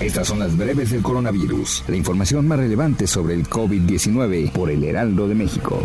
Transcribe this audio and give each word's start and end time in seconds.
Estas 0.00 0.26
son 0.28 0.40
las 0.40 0.54
breves 0.54 0.90
del 0.90 1.00
coronavirus, 1.00 1.84
la 1.88 1.96
información 1.96 2.46
más 2.46 2.58
relevante 2.58 3.06
sobre 3.06 3.32
el 3.32 3.48
COVID-19 3.48 4.52
por 4.52 4.70
el 4.70 4.84
Heraldo 4.84 5.26
de 5.26 5.34
México. 5.34 5.82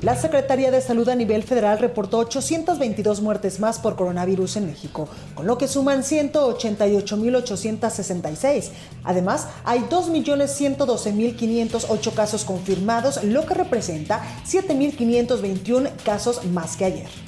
La 0.00 0.16
Secretaría 0.16 0.70
de 0.70 0.80
Salud 0.80 1.06
a 1.10 1.14
nivel 1.14 1.42
federal 1.42 1.78
reportó 1.78 2.20
822 2.20 3.20
muertes 3.20 3.60
más 3.60 3.80
por 3.80 3.96
coronavirus 3.96 4.56
en 4.56 4.68
México, 4.68 5.10
con 5.34 5.46
lo 5.46 5.58
que 5.58 5.68
suman 5.68 6.04
188.866. 6.04 8.70
Además, 9.04 9.48
hay 9.64 9.80
2.112.508 9.80 12.14
casos 12.14 12.44
confirmados, 12.44 13.22
lo 13.24 13.44
que 13.44 13.52
representa 13.52 14.22
7.521 14.46 15.90
casos 16.02 16.46
más 16.46 16.78
que 16.78 16.86
ayer. 16.86 17.27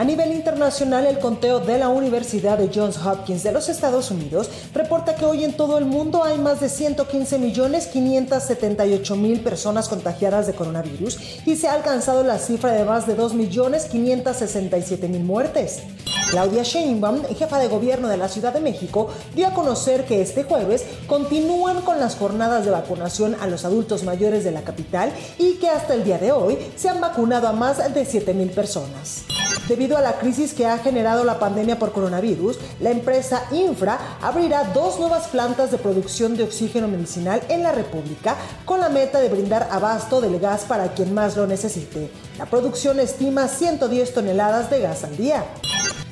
A 0.00 0.04
nivel 0.04 0.32
internacional, 0.32 1.04
el 1.04 1.18
conteo 1.18 1.60
de 1.60 1.76
la 1.76 1.90
Universidad 1.90 2.56
de 2.56 2.70
Johns 2.74 2.96
Hopkins 2.96 3.42
de 3.42 3.52
los 3.52 3.68
Estados 3.68 4.10
Unidos 4.10 4.48
reporta 4.72 5.14
que 5.14 5.26
hoy 5.26 5.44
en 5.44 5.52
todo 5.52 5.76
el 5.76 5.84
mundo 5.84 6.24
hay 6.24 6.38
más 6.38 6.58
de 6.58 6.70
115 6.70 7.38
millones 7.38 7.86
578 7.88 9.16
mil 9.16 9.40
personas 9.40 9.90
contagiadas 9.90 10.46
de 10.46 10.54
coronavirus 10.54 11.18
y 11.44 11.54
se 11.56 11.68
ha 11.68 11.74
alcanzado 11.74 12.24
la 12.24 12.38
cifra 12.38 12.72
de 12.72 12.86
más 12.86 13.06
de 13.06 13.14
2 13.14 13.34
millones 13.34 13.84
567 13.92 15.06
mil 15.06 15.22
muertes. 15.22 15.82
Claudia 16.30 16.62
Sheinbaum, 16.62 17.24
jefa 17.36 17.58
de 17.58 17.68
gobierno 17.68 18.08
de 18.08 18.16
la 18.16 18.30
Ciudad 18.30 18.54
de 18.54 18.60
México, 18.60 19.10
dio 19.34 19.48
a 19.48 19.52
conocer 19.52 20.06
que 20.06 20.22
este 20.22 20.44
jueves 20.44 20.86
continúan 21.08 21.82
con 21.82 22.00
las 22.00 22.16
jornadas 22.16 22.64
de 22.64 22.70
vacunación 22.70 23.36
a 23.38 23.46
los 23.48 23.66
adultos 23.66 24.02
mayores 24.04 24.44
de 24.44 24.52
la 24.52 24.62
capital 24.62 25.12
y 25.36 25.56
que 25.58 25.68
hasta 25.68 25.92
el 25.92 26.04
día 26.04 26.16
de 26.16 26.32
hoy 26.32 26.56
se 26.76 26.88
han 26.88 27.02
vacunado 27.02 27.48
a 27.48 27.52
más 27.52 27.92
de 27.92 28.06
7 28.06 28.32
mil 28.32 28.48
personas. 28.48 29.24
Debido 29.70 29.96
a 29.96 30.00
la 30.00 30.18
crisis 30.18 30.52
que 30.52 30.66
ha 30.66 30.78
generado 30.78 31.22
la 31.22 31.38
pandemia 31.38 31.78
por 31.78 31.92
coronavirus, 31.92 32.58
la 32.80 32.90
empresa 32.90 33.44
Infra 33.52 34.00
abrirá 34.20 34.64
dos 34.64 34.98
nuevas 34.98 35.28
plantas 35.28 35.70
de 35.70 35.78
producción 35.78 36.36
de 36.36 36.42
oxígeno 36.42 36.88
medicinal 36.88 37.40
en 37.48 37.62
la 37.62 37.70
República 37.70 38.34
con 38.64 38.80
la 38.80 38.88
meta 38.88 39.20
de 39.20 39.28
brindar 39.28 39.68
abasto 39.70 40.20
del 40.20 40.40
gas 40.40 40.64
para 40.64 40.92
quien 40.92 41.14
más 41.14 41.36
lo 41.36 41.46
necesite. 41.46 42.10
La 42.36 42.46
producción 42.46 42.98
estima 42.98 43.46
110 43.46 44.12
toneladas 44.12 44.70
de 44.70 44.80
gas 44.80 45.04
al 45.04 45.16
día. 45.16 45.44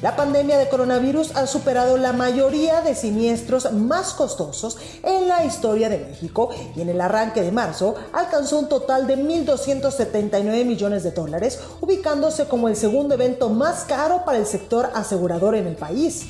La 0.01 0.15
pandemia 0.15 0.59
de 0.59 0.69
coronavirus 0.69 1.35
ha 1.35 1.49
superado 1.49 1.97
la 1.97 2.13
mayoría 2.13 2.83
de 2.83 2.95
siniestros 2.95 3.73
más 3.73 4.15
costosos 4.15 4.79
en 5.03 5.27
la 5.27 5.45
historia 5.45 5.89
de 5.89 5.99
México 5.99 6.51
y 6.77 6.83
en 6.83 6.89
el 6.89 7.01
arranque 7.01 7.43
de 7.43 7.51
marzo 7.51 7.97
alcanzó 8.13 8.61
un 8.61 8.69
total 8.69 9.09
de 9.09 9.19
1.279 9.19 10.65
millones 10.65 11.03
de 11.03 11.11
dólares, 11.11 11.59
ubicándose 11.81 12.47
como 12.47 12.69
el 12.69 12.77
segundo 12.77 13.15
evento 13.15 13.49
más 13.49 13.85
caro 13.85 14.25
para 14.25 14.39
el 14.39 14.47
sector 14.47 14.89
asegurador 14.95 15.57
en 15.57 15.67
el 15.67 15.75
país. 15.75 16.27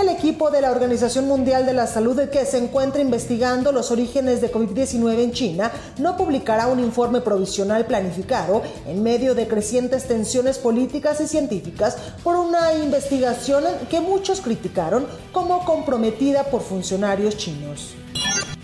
El 0.00 0.08
equipo 0.08 0.50
de 0.50 0.62
la 0.62 0.70
Organización 0.70 1.28
Mundial 1.28 1.66
de 1.66 1.74
la 1.74 1.86
Salud 1.86 2.18
que 2.30 2.46
se 2.46 2.56
encuentra 2.56 3.02
investigando 3.02 3.70
los 3.70 3.90
orígenes 3.90 4.40
de 4.40 4.50
COVID-19 4.50 5.18
en 5.18 5.32
China 5.32 5.70
no 5.98 6.16
publicará 6.16 6.68
un 6.68 6.80
informe 6.80 7.20
provisional 7.20 7.84
planificado 7.84 8.62
en 8.86 9.02
medio 9.02 9.34
de 9.34 9.46
crecientes 9.46 10.08
tensiones 10.08 10.56
políticas 10.56 11.20
y 11.20 11.28
científicas 11.28 11.98
por 12.24 12.36
una 12.36 12.72
investigación 12.72 13.64
que 13.90 14.00
muchos 14.00 14.40
criticaron 14.40 15.06
como 15.32 15.66
comprometida 15.66 16.44
por 16.44 16.62
funcionarios 16.62 17.36
chinos. 17.36 17.94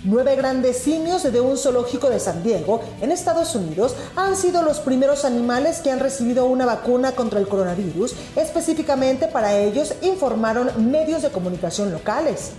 Nueve 0.08 0.36
grandes 0.36 0.78
simios 0.78 1.24
de 1.24 1.40
un 1.40 1.58
zoológico 1.58 2.08
de 2.08 2.20
San 2.20 2.44
Diego, 2.44 2.80
en 3.00 3.10
Estados 3.10 3.56
Unidos, 3.56 3.96
han 4.14 4.36
sido 4.36 4.62
los 4.62 4.78
primeros 4.78 5.24
animales 5.24 5.80
que 5.80 5.90
han 5.90 5.98
recibido 5.98 6.44
una 6.46 6.64
vacuna 6.64 7.10
contra 7.10 7.40
el 7.40 7.48
coronavirus. 7.48 8.14
Específicamente 8.36 9.26
para 9.26 9.58
ellos 9.58 9.94
informaron 10.02 10.70
medios 10.92 11.22
de 11.22 11.30
comunicación 11.30 11.90
locales. 11.90 12.52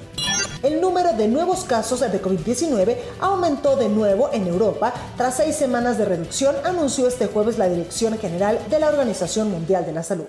El 0.61 0.81
número 0.81 1.13
de 1.13 1.29
nuevos 1.29 1.63
casos 1.63 2.01
de 2.01 2.21
COVID-19 2.21 2.97
aumentó 3.21 3.77
de 3.77 3.87
nuevo 3.87 4.29
en 4.33 4.45
Europa 4.45 4.93
tras 5.15 5.37
seis 5.37 5.55
semanas 5.55 5.97
de 5.97 6.03
reducción, 6.03 6.53
anunció 6.65 7.07
este 7.07 7.27
jueves 7.27 7.57
la 7.57 7.69
Dirección 7.69 8.17
General 8.17 8.59
de 8.69 8.77
la 8.77 8.89
Organización 8.89 9.49
Mundial 9.49 9.85
de 9.85 9.93
la 9.93 10.03
Salud. 10.03 10.27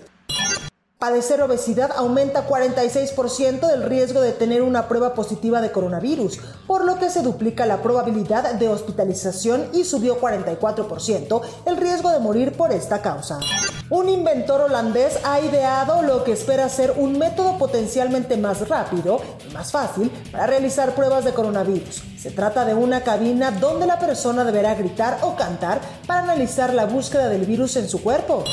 Padecer 0.99 1.41
obesidad 1.43 1.93
aumenta 1.97 2.49
46% 2.49 3.69
del 3.69 3.85
riesgo 3.85 4.21
de 4.21 4.33
tener 4.33 4.63
una 4.63 4.89
prueba 4.89 5.15
positiva 5.15 5.61
de 5.61 5.71
coronavirus, 5.71 6.41
por 6.67 6.85
lo 6.85 6.99
que 6.99 7.09
se 7.09 7.23
duplica 7.23 7.67
la 7.67 7.83
probabilidad 7.83 8.55
de 8.55 8.69
hospitalización 8.69 9.69
y 9.73 9.85
subió 9.85 10.21
44% 10.21 11.41
el 11.67 11.77
riesgo 11.77 12.11
de 12.11 12.19
morir 12.19 12.57
por 12.57 12.73
esta 12.73 13.01
causa. 13.01 13.39
Un 13.91 14.11
inventor 14.11 14.61
holandés 14.61 15.19
ha 15.25 15.41
ideado 15.41 16.03
lo 16.03 16.23
que 16.23 16.33
espera 16.33 16.69
ser 16.69 16.93
un 16.99 17.19
método 17.19 17.57
potencialmente 17.57 18.37
más 18.37 18.69
rápido 18.69 19.23
y 19.49 19.55
más 19.55 19.73
fácil 19.73 20.11
para 20.31 20.47
realizar 20.47 20.95
pruebas 20.95 21.25
de 21.25 21.33
coronavirus. 21.33 22.03
Se 22.19 22.31
trata 22.31 22.67
de 22.67 22.75
una 22.75 23.01
cabina 23.01 23.51
donde 23.51 23.87
la 23.87 23.99
persona 23.99 24.45
deberá 24.45 24.75
gritar 24.75 25.19
o 25.23 25.37
cantar 25.37 25.81
para 26.07 26.21
analizar 26.21 26.75
la 26.75 26.85
búsqueda 26.85 27.31
del 27.31 27.47
virus 27.47 27.77
en 27.77 27.89
su 27.89 28.03
cuerpo. 28.03 28.45